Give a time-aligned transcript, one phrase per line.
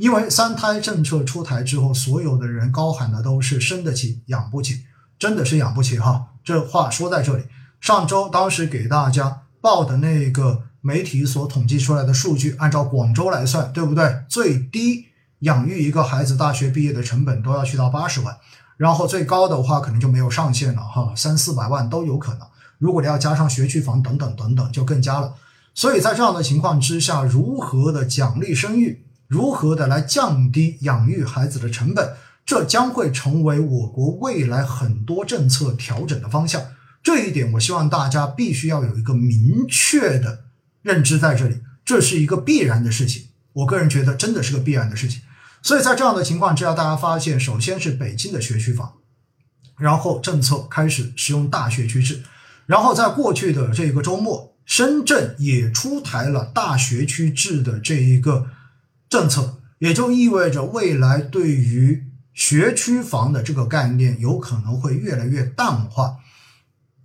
[0.00, 4.84] 因为三胎政策出台之后，所有的人高喊的都是生得起养不起，
[5.18, 6.28] 真的是养不起哈。
[6.42, 7.44] 这话说在这里，
[7.82, 14.22] 上周当时给大家报的那个媒体所统计出来的数据，按照广州来算，对不对？
[14.26, 15.08] 最低
[15.40, 18.34] 养育一个孩子大学毕业的成本都要去到八十万，
[18.78, 22.48] 然后最高的话可能就没有上限了哈，三四百万都有可能。
[22.78, 25.34] 如果你要加上学区房等等等等，就更加了。
[25.74, 36.60] 所以在这样的情况之下，如何的奖励生育，如何的来降低养育孩子的成本，这将会成为我国未来很多政策调整的方向。
[37.00, 40.46] 这一点，我希望大家必须要有一个明确的
[40.82, 43.28] 认知在这里，这是一个必然的事情。
[43.52, 45.22] 我个人觉得，真的是个必然的事情。
[45.62, 48.94] 所以在这样的情况之下，大家发现，首先是北京的学区房，
[49.78, 52.24] 然后政策开始使用大学区制。
[52.66, 58.46] 然后在过去的这个周末，深圳也出台了大学区制的这一个
[59.10, 66.16] 政策，也就意味着未来对于学区房的这个概念有可能会越来越淡化。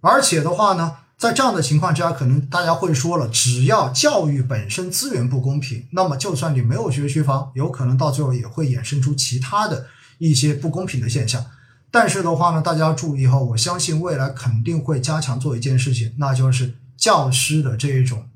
[0.02, 9.88] 而且的话呢，在这样的情况之下，可能大家会说了，只要教育本身资源不公平，那么就算你没有学区房，有可能到最后也会衍生出其他的
[10.19, 11.44] 一些不公平的现象。
[11.89, 18.29] 但是的话呢，大家要注意哈，我相信未来肯定会加强做一件事情，那就是教师的这一种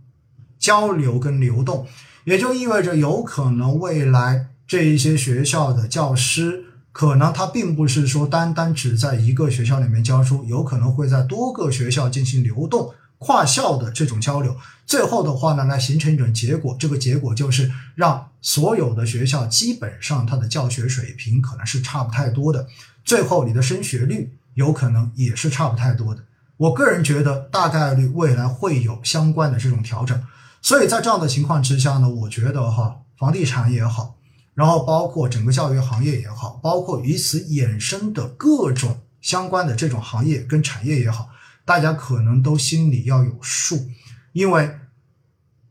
[0.58, 1.86] 交流跟流动，
[2.30, 12.94] 也就意味着有可能未来这一些学校的教师，可能他并不是说单单只在一个学校里面教书，有可能会在多个学校进行流动。
[13.18, 14.56] 跨校的这种交流，
[14.86, 16.78] 最后的话呢，来形成一种结果。
[16.80, 22.68] 这个结果就是让所有的学校基本上它的教学水平可能是差不太多的，
[23.04, 26.24] 最后你的升学率有可能也是差不太多的。
[26.58, 30.22] 我个人觉得大概率未来会有相关的这种调整。
[30.62, 34.16] 所以在这样的情况之下呢，我觉得哈，房地产也好，
[34.54, 41.30] 然后包括整个教育行业也好，包括与此衍生的各种相关的这种行业跟产业也好。
[41.66, 43.88] 大家可能都心里要有数，
[44.34, 44.72] 因为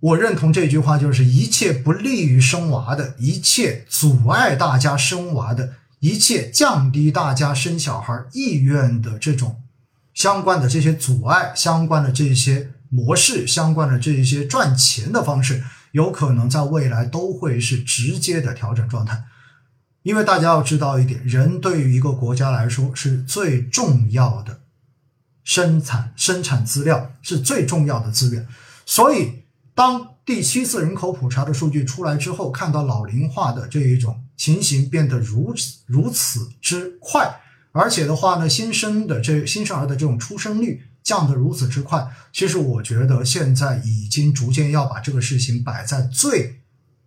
[0.00, 9.60] 我认同这句话，就是一切不利于生娃的，一切阻碍大家生娃的，一切降低大家生小孩意愿的这种
[10.14, 19.24] 相关的这些阻碍，相关的这些模式，相关的这一些赚钱的方式，有可能在未来都会是直接的调整状态。
[20.02, 24.60] 因为大家要知道一点，人对于一个国家来说是最重要的。
[25.44, 28.46] 生产生产资料是最重要的资源，
[28.84, 29.44] 所以
[29.74, 37.40] 当第七次人口普查的数据出来之后，看到老龄化的这一种情形变得如此如此之快，
[37.72, 46.60] 而且的话呢，新生的这新生儿的这种出生率降得如此之快，其实我觉得现在已经逐渐要把这个事情摆在最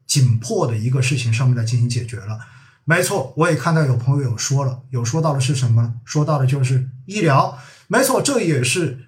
[0.08, 2.40] 紧迫的一个事情上面来进行解决了。
[2.84, 5.94] 没错，我也看到有朋友有说了，有说到的是什么？
[6.04, 7.60] 说到的就是医疗。
[7.88, 9.06] 没错，这也是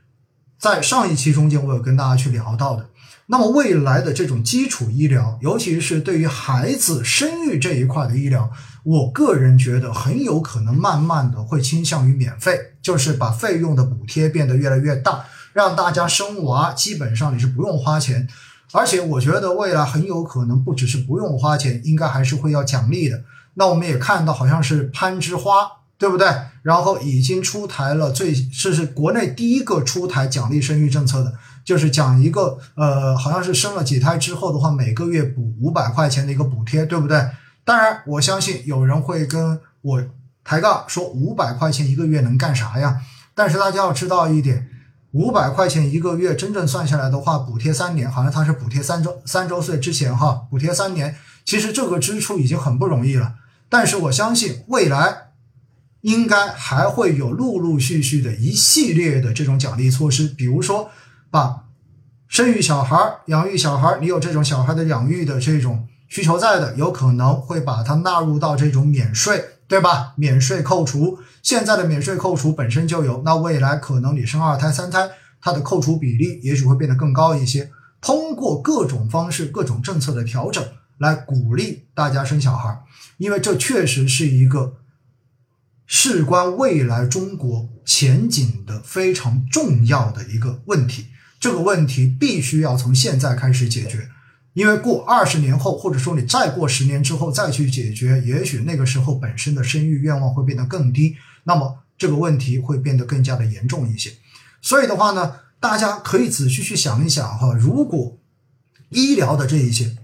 [0.59, 2.91] 在上一期中间我有跟大家去聊到的。
[3.27, 8.51] 那么未来的这种基础医疗，尤其是对于孩子生育这一块的医疗，
[8.83, 18.27] 我个人觉得很有可能慢慢的会倾向于免费，就是把费用的补贴变得越来越大，让大家生娃基本上你是不用花钱。
[18.73, 23.23] 而且我觉得未来很有可能不只是不用花钱，应该还是会要奖励的。
[23.53, 25.71] 那我们也看到好像是攀枝花。
[25.95, 26.27] 对不对？
[26.63, 37.29] 然后已经出台了最，这是国内第一个出台奖励生育政策的，就是讲一个呃，好像是生了几胎之后的话，每个月补五百块钱的一个补贴，对不对？
[37.63, 40.03] 当然，我相信有人会跟我
[40.43, 43.01] 抬杠说五百块钱一个月能干啥呀？
[43.33, 44.69] 但是大家要知道一点，
[45.11, 51.15] 五百块钱一个月真正算下来的话，补贴三年，好像它是补贴三周三周岁之前哈，补贴三年，
[51.45, 53.35] 其实这个支出已经很不容易了。
[53.69, 55.29] 但是我相信未来。
[56.03, 60.91] 应该还会有陆陆续续的一系列的这种奖励措施，比如说
[61.33, 61.63] 把
[62.27, 62.95] 生育小孩、
[63.25, 70.13] 养育小孩，你有这种小孩的养育的这种需求在的，有可能会把它纳入到这种免税，对吧？
[70.15, 75.09] 免税扣除，现在的免税扣除本身就有，那未来可能你生二胎、三胎，
[75.41, 77.71] 它的扣除比例也许会变得更高一些。
[77.99, 80.63] 通过各种方式、各种政策的调整
[80.99, 82.83] 来鼓励大家生小孩，
[83.17, 84.75] 因为这确实是一个。
[85.85, 91.07] 事关未来中国前景的非常重要的一个问题，
[91.43, 94.07] 这个问题必须要从现在开始解决，
[94.53, 104.13] 因为过二十年后，或者说你再过十年之后再去解决，也许那个时候本身的生育愿望会变得更低，那么这个问题会变得更加的严重一些。
[104.61, 108.17] 所以的话呢，大家可以仔细去想一想哈，如果
[108.87, 109.97] 医疗的这一些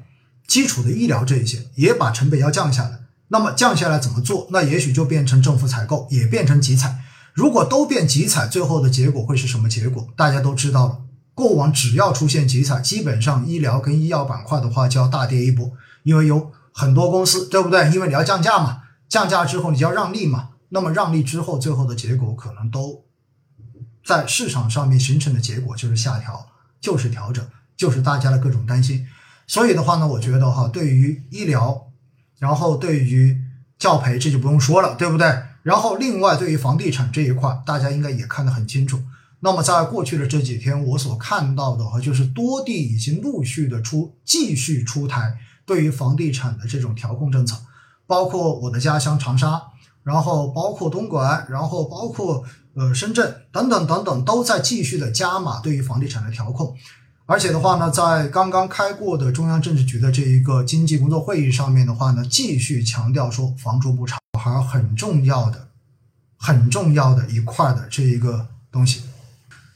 [0.45, 3.00] 基础的医疗这一些，也把成本要降下来。
[3.30, 4.50] 那么降下来怎么做？
[4.51, 7.01] 那也许就变成政府采购，也变成集采。
[7.33, 10.06] 如果都变集采，最后的结果会是什么结果？
[10.18, 11.00] 大家都知道了。
[11.39, 15.71] 过往只要出现集采，基本上医疗跟医药板块的话就要大跌一波，
[16.03, 17.89] 因为有很多公司，对不对？
[17.91, 20.50] 因为你要降价嘛，降价之后你就要让利嘛。
[20.68, 23.06] 那么让利之后，最后的结果可能都
[24.06, 26.45] 在市场上面形成的结果就是下调，
[26.81, 27.47] 就是调整，
[27.77, 29.07] 就是大家的各种担心。
[29.47, 31.85] 所以的话呢，我觉得哈，对于医疗。
[32.39, 33.38] 然后对于
[33.77, 35.27] 教培这就不用说了，对不对？
[35.62, 38.97] 然后另外对于房地产这一块，大家应该也看得很清楚。
[39.41, 47.56] 那么在过去的这几天，我所看到的哈，就是多地已经陆续的出继续出台对于房地产的这种调控政策，
[48.06, 49.62] 包括我的家乡长沙，
[50.03, 52.44] 然后包括东莞，然后包括
[52.74, 56.75] 呃深圳等等等等，都在继续的加码对于房地产的调控。
[57.25, 65.68] 而且的话呢，在刚刚开过的中央政治局的这一个经济工作会议上面的话呢，继续强调说房住不炒还很重要的、
[66.35, 69.03] 很重要的一块的这一个东西。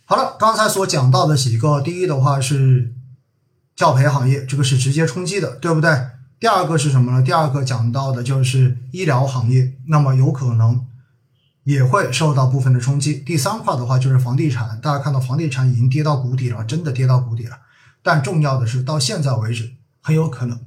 [0.06, 2.94] 好了，刚才所讲到的几个，第一的话是
[3.76, 6.08] 教培行业，这个是直接冲击的，对不对？
[6.40, 7.22] 第二个是什么呢？
[7.22, 10.86] 第二个讲到的就是医疗行业，那么有可能。
[11.66, 13.16] 也会受到部分的冲击。
[13.16, 17.58] 第三块的话就是房地产，大家看到房地产已经跌到谷底了，真的跌到谷底了。
[18.02, 19.72] 但重要的是，到现在为止，
[20.02, 20.60] 很有可能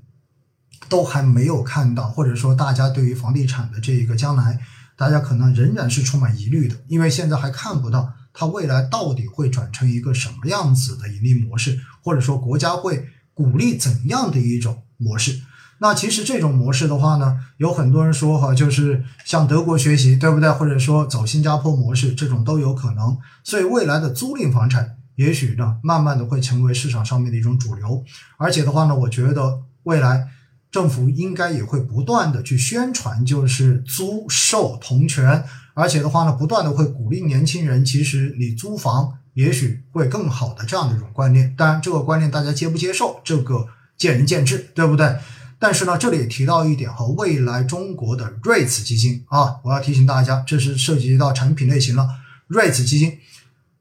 [0.88, 4.59] 都还没有看到，或者说大家对于房地产的这一个将来，
[4.97, 15.41] 大家可能仍然是充满疑虑的，因为现在还看不到它未来到底会转成一个什么样子的盈利模式，或者说国家会鼓励怎样的一种模式。
[15.79, 20.50] 那其实这种模式的话呢，有很多人说哈，就是向德国学习，对不对？
[20.50, 23.17] 或者说走新加坡模式，这种都有可能。
[23.43, 28.05] 所以未来的租赁房产，也许呢，慢慢的会成为市场上面的一种主流。
[28.37, 30.29] 而且的话呢，我觉得未来
[30.71, 35.44] 政府应该也会不断的去宣传，就是租售同权。
[35.78, 41.55] 而且的话呢，不断的会鼓励年轻人，其实你租房也许会更好的这样的一种观念。
[41.55, 43.69] 当然，这个观念大家接不接受，这个
[43.99, 45.17] 见仁见智，对不对？
[45.58, 52.08] 但是呢，这里也提到一点哈，未来中国的 REITs 基金啊，我要提醒大家，这是涉及到产品类型了。
[52.49, 53.19] REITs 基金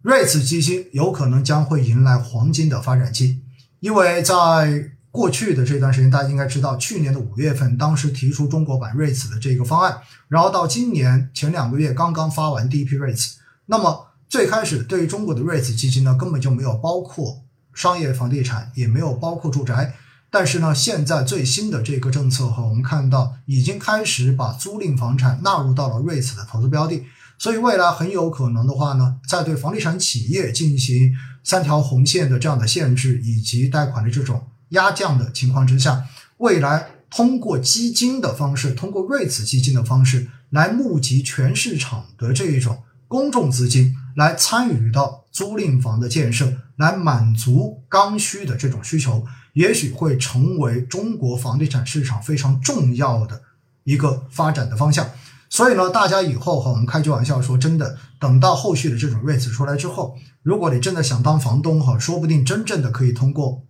[0.04, 3.40] ，REITs 基金有可能将会迎来黄金的发展期，
[3.80, 13.36] 因为在过去的这段时间，大家应该知道，去年的五月份，当时提出中国版 REITs 的这个方案，然后到今年前两个月刚刚发完第一批 REITs，
[13.68, 19.96] 那么最开始对于中国的 REITs 基金呢，根本就没有包括商业房地产，也没有包括住宅。
[20.30, 27.06] 但是呢，现在最新的这个政策哈，我们看到已经开始把租赁房产纳入到了 REITs 的投资标的，
[27.38, 36.06] 所以未来很有可能的话呢，在对房地产企业进行三条红线的这样的限制以及贷款的这种压降的情况之下，
[36.38, 49.26] 未来通过基金的方式，通过 REITs 基金的方式来募集全市场的这一种公众资金，来参与到租赁房的建设，来满足刚需的这种需求。
[49.54, 53.42] 也许会成为中国房地产市场非常重要的
[53.86, 55.10] 一个发展的方向，
[55.50, 63.64] 所以呢，大家以后哈，我们开句玩笑说，真的，等到后续的这种 REITs 出来之后，如果你真的想当房东哈，说不定真正的可以通过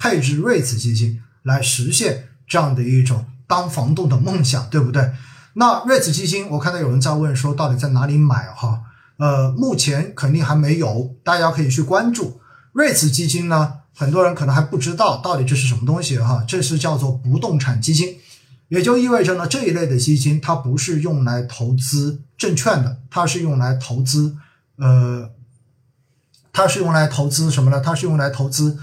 [0.00, 5.12] 配置 REITs 基金来实现这样的一种当房东的梦想，对不对？
[5.52, 8.80] 那 REITs 基金，我看到有人在问说，到底在哪里买哈？
[9.18, 12.40] 呃，目前肯定还没有，大家可以去关注
[12.72, 13.74] REITs 基金呢。
[13.94, 18.16] 很多人可能还不知道到底这是什么东西哈，这是叫做不动产基金，
[18.68, 24.36] 也就意味着呢这一类的基金它不是用来投资证券的，它是用来投资
[24.76, 25.30] 呃，
[26.50, 27.80] 它是用来投资什么呢？
[27.80, 28.78] 它是用来投资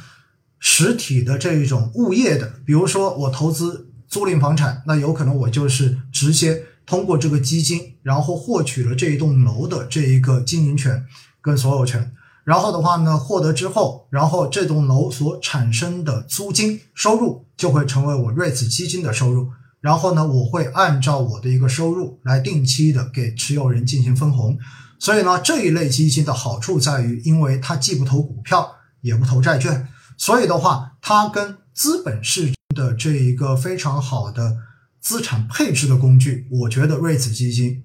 [0.59, 11.05] 实体的这一种物业的，比如说我投资租赁房产，那有可能我就是直接通过这个基金，然后获取了这一栋楼的这一个经营权
[11.41, 12.11] 跟所有权。
[12.43, 19.49] 然后的话呢，获得之后，然后这栋楼所产生的租金收入就会成为我 REITs 基金的收入。
[19.81, 24.57] 然后呢，我会按照我的一个收入来定期的给持有人进行分红。
[24.97, 29.87] 所以呢，这一类基金的好处在于，因为它既不投股票，也不投债券，
[30.17, 34.57] 所以的话，它跟资本市的这一个非常好的
[34.99, 37.83] 资产配置的工具，我觉得 REITs 基金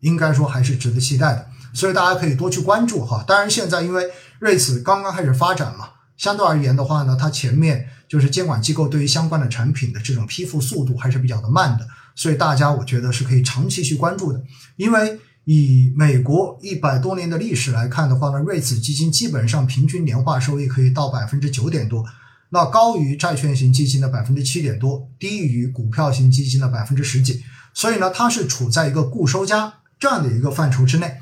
[0.00, 1.46] 应该说还是值得期待的。
[1.72, 3.22] 所以大家可以多去关注哈。
[3.28, 11.86] 当然，现在因为瑞慈刚刚开始发展嘛，相对而言的话呢，它前面就是监管机构对于相关的产品的这种批复速度还是比较的慢的。
[12.16, 14.42] 所以大家我觉得是可以长期去关注的。
[14.76, 15.20] 因为
[15.52, 22.06] 以美国一百多年的历史来看的话呢，瑞慈基金基本上平均年化收益可以到百分之九点多。
[22.50, 27.42] 那高于债券型基金的百分之七点多，低于股票型基金的百分之十几，
[27.74, 31.16] 所以呢，它是处在一个固收加这样的一个范畴之内。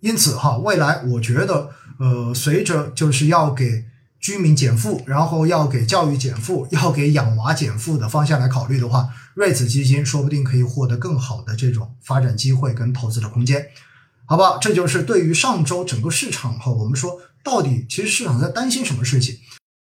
[0.00, 3.86] 因此哈，未来我觉得，呃，随着就是要给
[4.20, 13.68] 居民减负，然后要给教育减负， 要给养娃减负的方向来考虑的话，瑞子基金说不定可以获得更好的这种发展机会跟投资的空间。
[14.26, 19.38] 好不好，这就是对于上周整个市场哈，我们说到底其实市场在担心什么事情？